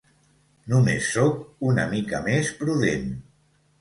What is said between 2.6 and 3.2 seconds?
prudent.